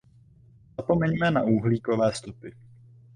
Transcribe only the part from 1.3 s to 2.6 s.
na uhlíkové stopy.